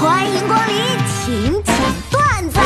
[0.00, 0.76] 欢迎光临，
[1.08, 1.76] 请讲
[2.08, 2.60] 段子。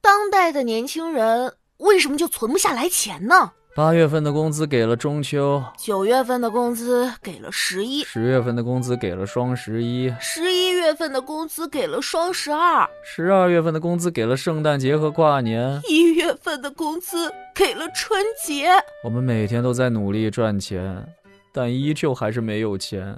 [0.00, 3.52] 当代的年轻人为什么就存不下来钱呢？
[3.76, 18.70] 八月份的工资给了中秋，九月份的工资给了十一，十月份的工资给了双十一，十一月份的工资给了双十二，十二月份的工资给了圣诞节和跨年，一月份的工资给了春节。
[19.04, 21.06] 我们每天都在努力赚钱，
[21.52, 23.14] 但依旧还是没有钱。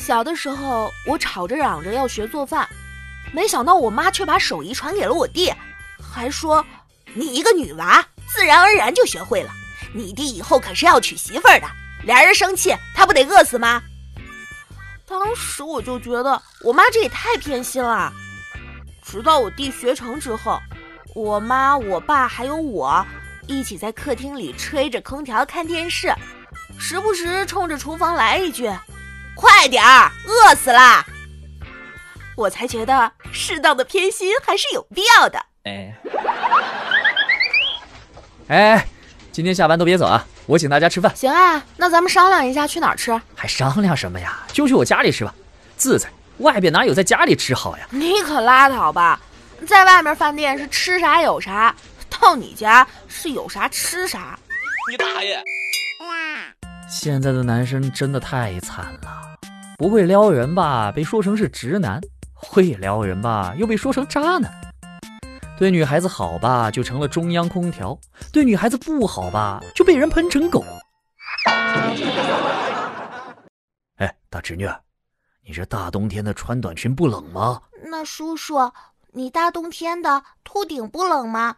[0.00, 2.66] 小的时候，我吵着嚷着要学做饭，
[3.32, 5.52] 没想到我妈却把手艺传给了我弟，
[6.02, 6.64] 还说
[7.12, 9.50] ：“你一个女娃，自然而然就学会了。
[9.92, 11.66] 你弟以后可是要娶媳妇儿的，
[12.04, 13.82] 俩人生气，他不得饿死吗？”
[15.06, 18.10] 当时我就觉得我妈这也太偏心了。
[19.04, 20.58] 直到我弟学成之后，
[21.14, 23.04] 我妈、我爸还有我
[23.46, 26.10] 一起在客厅里吹着空调看电视，
[26.78, 28.72] 时不时冲着厨房来一句。
[29.40, 31.02] 快点儿，饿死啦！
[32.36, 35.42] 我才觉得适当的偏心还是有必要的。
[35.64, 35.94] 哎，
[38.48, 38.86] 哎，
[39.32, 41.10] 今天下班都别走啊，我请大家吃饭。
[41.16, 43.18] 行啊，那咱们商量一下去哪儿吃？
[43.34, 44.40] 还商量什么呀？
[44.52, 45.34] 就去我家里吃吧。
[45.78, 46.06] 自在，
[46.38, 47.86] 外边哪有在家里吃好呀？
[47.88, 49.18] 你可拉倒吧，
[49.66, 51.74] 在外面饭店是吃啥有啥，
[52.10, 54.38] 到你家是有啥吃啥。
[54.90, 55.42] 你大爷！
[56.90, 59.38] 现在的男生真的太惨了。
[59.78, 62.00] 不会撩人吧，被说成是直男；
[62.34, 64.52] 会撩人吧，又被说成渣男。
[65.56, 67.96] 对女孩子好吧，就成了中央空调；
[68.32, 70.64] 对女孩子不好吧，就被人喷成狗。
[73.96, 74.68] 哎，大侄女，
[75.46, 77.62] 你这大冬天的穿短裙不冷吗？
[77.84, 78.72] 那叔叔，
[79.12, 81.54] 你大冬天的秃顶不冷吗？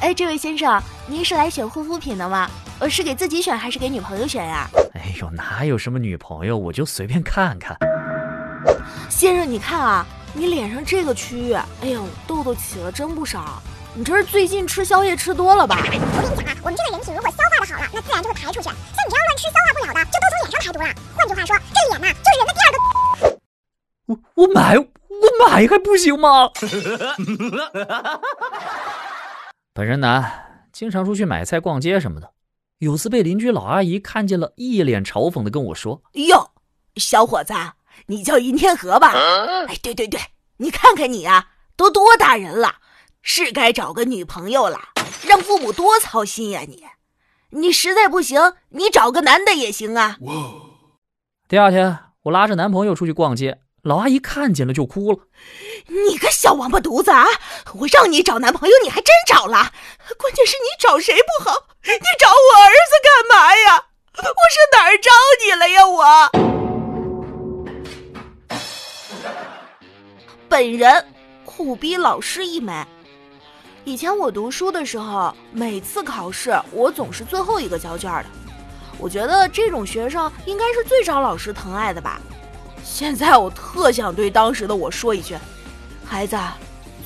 [0.00, 2.50] 哎，这位先生，您是来选护肤品的吗？
[2.78, 4.66] 呃，是给自己选还是给女朋友选呀？
[4.94, 7.76] 哎呦，哪有什么女朋友，我就随便看看。
[9.10, 13.62] 先生，你看啊，你脸上这个区域，哎呦，痘痘起了真不少。
[13.92, 15.76] 你这是最近吃宵夜吃多了吧？
[15.84, 18.62] 我跟你讲啊，我们这个人体如果消化的好了，那自然就会排出去。
[18.62, 18.78] 像你
[19.10, 20.86] 这样乱吃消化不了的，就都从脸上排毒了。
[21.14, 22.76] 换句话说，这脸呐，就是人的第二个。
[24.06, 24.84] 我我买我
[25.46, 26.48] 买还不行吗？
[29.72, 32.32] 本人男，经常出去买菜、逛街什么的。
[32.78, 36.50] 有次被邻居老阿姨看见了，一脸嘲讽的跟我说：“哟，
[36.96, 37.54] 小伙子，
[38.06, 39.12] 你叫尹天河吧？
[39.68, 40.18] 哎，对对对，
[40.56, 42.78] 你看看你啊，都多大人了，
[43.22, 44.80] 是该找个女朋友了，
[45.24, 46.62] 让父母多操心呀！
[46.66, 46.82] 你，
[47.50, 50.18] 你实在不行，你找个男的也行啊。”
[51.46, 53.60] 第二天，我拉着男朋友出去逛街。
[53.82, 55.18] 老阿姨看见了就哭了，
[55.86, 57.26] 你个小王八犊子啊！
[57.74, 59.72] 我让你找男朋友，你还真找了。
[60.18, 63.86] 关键是你找谁不好，你找我儿子干嘛呀？
[64.16, 65.10] 我是哪儿招
[65.44, 65.86] 你了呀？
[65.86, 66.30] 我
[70.48, 71.06] 本人
[71.46, 72.84] 苦逼老师一枚。
[73.84, 78.26] 以前我读书的时候，每次考试我总是最后一个交卷的。
[78.98, 82.20] 我觉得这种学生应该是最招老师疼爱的吧。
[82.82, 85.36] 现在我特想对当时的我说一句
[86.04, 86.36] ：“孩子，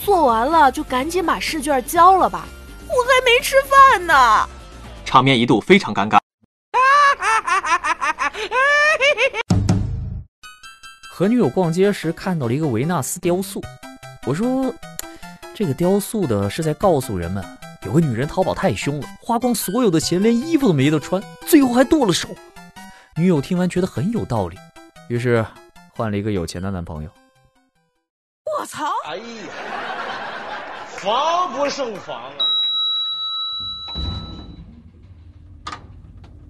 [0.05, 2.47] 做完了就赶紧把试卷交了吧，
[2.89, 4.49] 我还没吃饭呢。”
[5.05, 6.19] 场面一度非常尴尬。
[11.13, 13.63] 和女友逛街时看到了一个维纳斯雕塑，
[14.27, 14.75] 我说
[15.55, 17.45] ：“这个雕塑的是在告诉人们，
[17.87, 22.29] 有个女人淘宝太凶了，花光所有的钱，连衣服都没得穿，最后还剁了手。”
[23.17, 24.57] 女友听完觉得很有道理，
[25.09, 25.47] 于是。
[25.97, 27.11] 换了一个有钱的男朋友，
[28.59, 28.85] 我操！
[29.07, 29.23] 哎呀，
[30.89, 32.47] 防不胜防啊！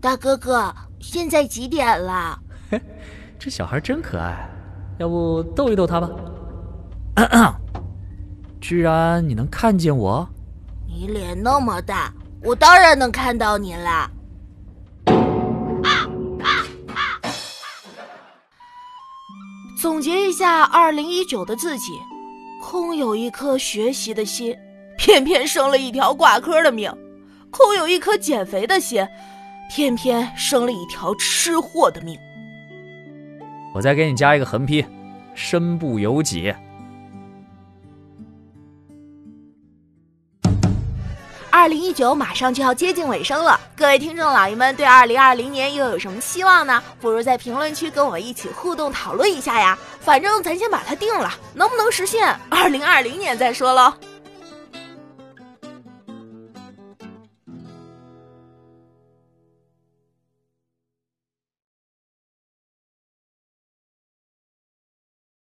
[0.01, 2.39] 大哥哥，现在几点了？
[2.71, 2.81] 嘿，
[3.39, 4.49] 这小孩真可爱，
[4.99, 6.09] 要不逗一逗他吧？
[8.63, 10.27] 居然你能看见我？
[10.87, 12.11] 你脸那么大，
[12.43, 14.11] 我当然能看到你了。
[19.85, 22.01] 总结一下，二零一九的自己，
[22.59, 24.57] 空有一颗学习的心，
[24.97, 26.91] 偏偏生了一条挂科的命；
[27.51, 29.07] 空有一颗减肥的心，
[29.71, 32.19] 偏偏生了一条吃货的命。
[33.75, 34.83] 我再给你加一个横批：
[35.35, 36.55] 身不由己。
[41.65, 46.83] 二零一九马上就要接近尾声了，各位听众老爷们对二零二零年又有什么希望呢？
[47.01, 49.79] 不如在评论区跟我一起互动讨论一下呀！
[49.99, 53.95] 反正咱先把它定了，能不能实现，二零二零年再说喽。